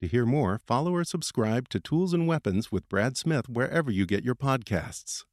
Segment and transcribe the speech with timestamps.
[0.00, 4.06] To hear more, follow or subscribe to Tools and Weapons with Brad Smith wherever you
[4.06, 5.24] get your podcasts.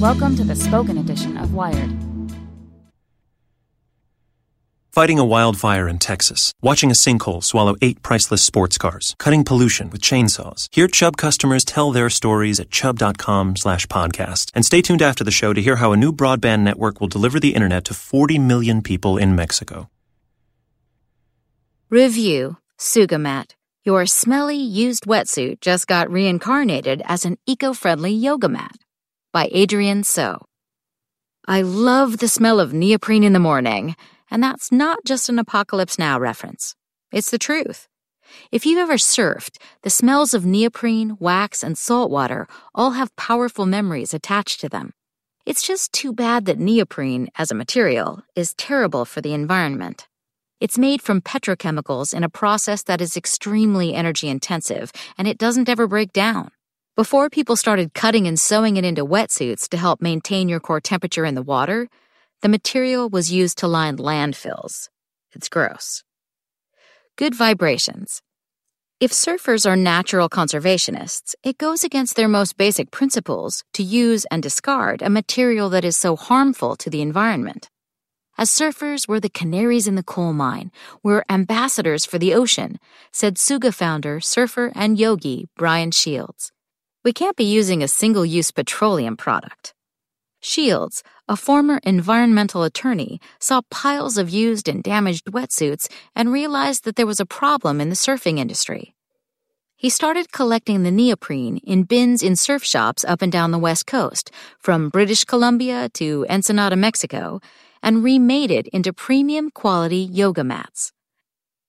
[0.00, 1.90] Welcome to the spoken edition of Wired.
[4.90, 9.90] Fighting a wildfire in Texas, watching a sinkhole swallow eight priceless sports cars, cutting pollution
[9.90, 10.68] with chainsaws.
[10.74, 14.50] Hear Chubb customers tell their stories at chubb.com slash podcast.
[14.54, 17.38] And stay tuned after the show to hear how a new broadband network will deliver
[17.38, 19.90] the internet to 40 million people in Mexico.
[21.90, 23.52] Review Sugamat.
[23.84, 28.76] Your smelly, used wetsuit just got reincarnated as an eco friendly yoga mat.
[29.32, 30.46] By Adrienne So.
[31.46, 33.94] I love the smell of neoprene in the morning,
[34.30, 36.74] and that's not just an Apocalypse Now reference.
[37.12, 37.86] It's the truth.
[38.50, 43.66] If you've ever surfed, the smells of neoprene, wax, and salt water all have powerful
[43.66, 44.92] memories attached to them.
[45.46, 50.08] It's just too bad that neoprene, as a material, is terrible for the environment.
[50.64, 55.68] It's made from petrochemicals in a process that is extremely energy intensive, and it doesn't
[55.68, 56.52] ever break down.
[56.96, 61.26] Before people started cutting and sewing it into wetsuits to help maintain your core temperature
[61.26, 61.90] in the water,
[62.40, 64.88] the material was used to line landfills.
[65.32, 66.02] It's gross.
[67.16, 68.22] Good vibrations.
[69.00, 74.42] If surfers are natural conservationists, it goes against their most basic principles to use and
[74.42, 77.68] discard a material that is so harmful to the environment.
[78.36, 80.72] As surfers, we're the canaries in the coal mine.
[81.04, 82.80] We're ambassadors for the ocean,
[83.12, 86.50] said Suga founder, surfer, and yogi Brian Shields.
[87.04, 89.72] We can't be using a single use petroleum product.
[90.40, 96.96] Shields, a former environmental attorney, saw piles of used and damaged wetsuits and realized that
[96.96, 98.94] there was a problem in the surfing industry.
[99.76, 103.86] He started collecting the neoprene in bins in surf shops up and down the West
[103.86, 107.40] Coast, from British Columbia to Ensenada, Mexico,
[107.84, 110.90] and remade it into premium quality yoga mats.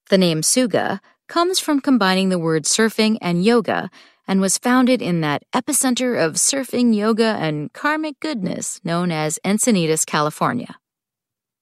[0.10, 3.90] The name Suga comes from combining the word surfing and yoga
[4.28, 10.06] and was founded in that epicenter of surfing, yoga, and karmic goodness known as Encinitas,
[10.06, 10.78] California.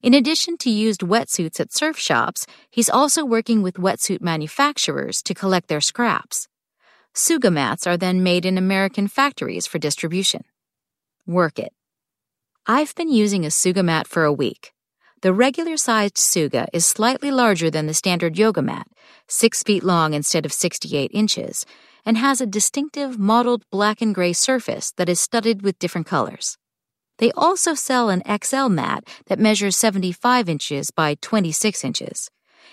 [0.02, 5.34] In addition to used wetsuits at surf shops, he's also working with wetsuit manufacturers to
[5.34, 6.46] collect their scraps.
[7.14, 10.44] Suga mats are then made in American factories for distribution.
[11.26, 11.72] Work it.
[12.66, 14.72] I've been using a Suga mat for a week.
[15.20, 18.86] The regular sized Suga is slightly larger than the standard yoga mat,
[19.28, 21.66] 6 feet long instead of 68 inches,
[22.06, 26.56] and has a distinctive mottled black and gray surface that is studded with different colors.
[27.18, 32.30] They also sell an XL mat that measures 75 inches by 26 inches.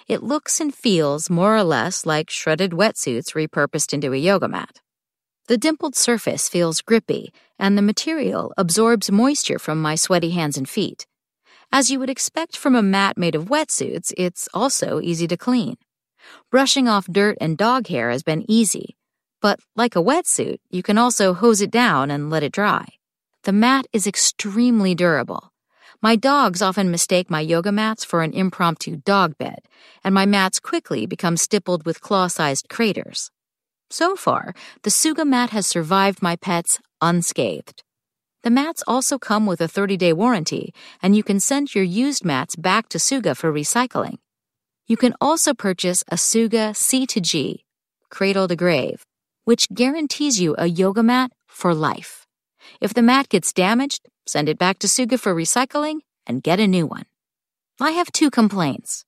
[0.08, 4.80] It looks and feels more or less like shredded wetsuits repurposed into a yoga mat.
[5.52, 10.70] The dimpled surface feels grippy, and the material absorbs moisture from my sweaty hands and
[10.70, 11.06] feet.
[11.74, 15.76] As you would expect from a mat made of wetsuits, it's also easy to clean.
[16.52, 18.96] Brushing off dirt and dog hair has been easy,
[19.42, 22.88] but like a wetsuit, you can also hose it down and let it dry.
[23.44, 25.52] The mat is extremely durable.
[26.02, 29.60] My dogs often mistake my yoga mats for an impromptu dog bed,
[30.02, 33.32] and my mats quickly become stippled with claw sized craters.
[33.92, 37.84] So far, the Suga mat has survived my pets unscathed.
[38.42, 40.74] The mats also come with a 30 day warranty,
[41.04, 44.20] and you can send your used mats back to Suga for recycling.
[44.88, 47.66] You can also purchase a Suga C2G,
[48.10, 49.06] Cradle to Grave,
[49.44, 52.26] which guarantees you a yoga mat for life.
[52.80, 56.66] If the mat gets damaged, send it back to Suga for recycling and get a
[56.66, 57.08] new one.
[57.82, 59.04] I have two complaints.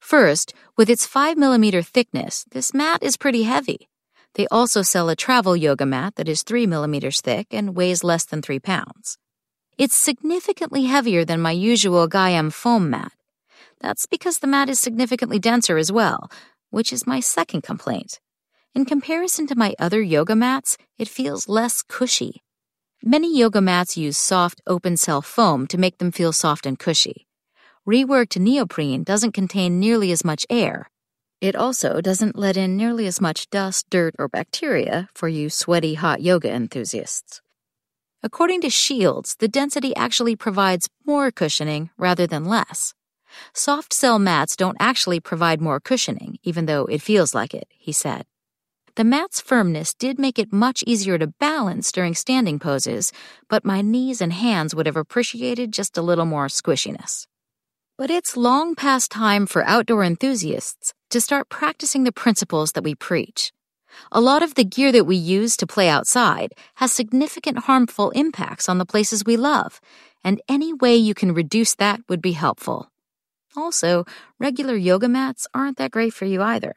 [0.00, 3.88] First, with its 5 millimeter thickness, this mat is pretty heavy.
[4.36, 8.26] They also sell a travel yoga mat that is 3 millimeters thick and weighs less
[8.26, 9.16] than 3 pounds.
[9.78, 13.12] It's significantly heavier than my usual Gaiam foam mat.
[13.80, 16.30] That's because the mat is significantly denser as well,
[16.68, 18.20] which is my second complaint.
[18.74, 22.42] In comparison to my other yoga mats, it feels less cushy.
[23.02, 27.26] Many yoga mats use soft, open cell foam to make them feel soft and cushy.
[27.88, 30.90] Reworked neoprene doesn't contain nearly as much air.
[31.40, 35.92] It also doesn't let in nearly as much dust, dirt, or bacteria for you sweaty
[35.94, 37.42] hot yoga enthusiasts.
[38.22, 42.94] According to Shields, the density actually provides more cushioning rather than less.
[43.52, 47.92] Soft cell mats don't actually provide more cushioning, even though it feels like it, he
[47.92, 48.24] said.
[48.94, 53.12] The mat's firmness did make it much easier to balance during standing poses,
[53.50, 57.26] but my knees and hands would have appreciated just a little more squishiness.
[57.98, 62.94] But it's long past time for outdoor enthusiasts to start practicing the principles that we
[62.94, 63.52] preach.
[64.12, 68.68] A lot of the gear that we use to play outside has significant harmful impacts
[68.68, 69.80] on the places we love,
[70.22, 72.90] and any way you can reduce that would be helpful.
[73.56, 74.04] Also,
[74.38, 76.74] regular yoga mats aren't that great for you either.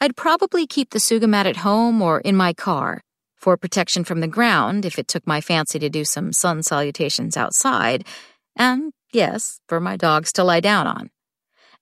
[0.00, 3.02] I'd probably keep the Suga mat at home or in my car
[3.36, 7.36] for protection from the ground if it took my fancy to do some sun salutations
[7.36, 8.04] outside,
[8.56, 11.10] and yes, for my dogs to lie down on.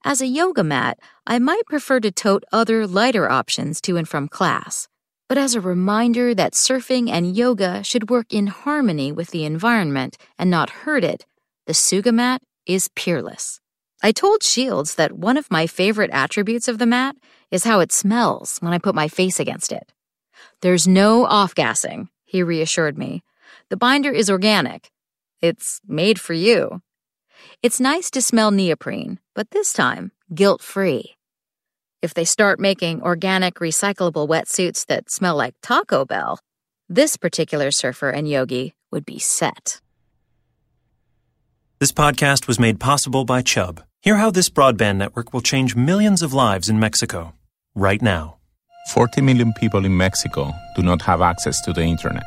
[0.04, 4.28] As a yoga mat, I might prefer to tote other lighter options to and from
[4.28, 4.88] class.
[5.28, 10.16] But as a reminder that surfing and yoga should work in harmony with the environment
[10.38, 11.26] and not hurt it,
[11.66, 13.60] the Suga mat is peerless.
[14.02, 17.16] I told Shields that one of my favorite attributes of the mat
[17.50, 19.92] is how it smells when I put my face against it.
[20.60, 23.24] There's no off gassing, he reassured me.
[23.70, 24.92] The binder is organic.
[25.40, 26.82] It's made for you.
[27.62, 31.16] It's nice to smell neoprene, but this time, guilt free.
[32.02, 36.38] If they start making organic, recyclable wetsuits that smell like Taco Bell,
[36.88, 39.80] this particular surfer and yogi would be set.
[41.78, 43.82] This podcast was made possible by Chubb.
[44.02, 47.34] Hear how this broadband network will change millions of lives in Mexico
[47.74, 48.36] right now.
[48.90, 52.22] 40 million people in Mexico do not have access to the internet.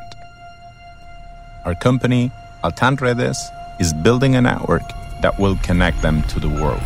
[1.66, 2.32] Our company,
[2.64, 4.84] Altan Redes, is building a network
[5.22, 6.82] that will connect them to the world.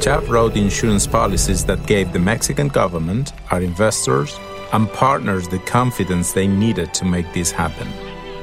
[0.00, 4.36] Chubb wrote insurance policies that gave the Mexican government, our investors,
[4.72, 7.88] and partners the confidence they needed to make this happen.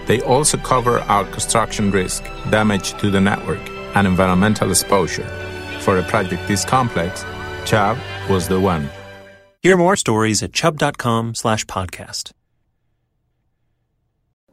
[0.06, 3.60] They also cover our construction risk, damage to the network,
[3.96, 5.28] and environmental exposure.
[5.82, 7.26] For a project this complex,
[7.66, 7.98] Chubb
[8.30, 8.90] was the one.
[9.62, 12.32] Hear more stories at chubb.com slash podcast.